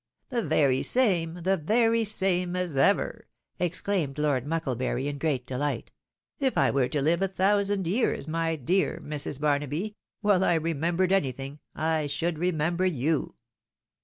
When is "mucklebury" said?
4.47-5.05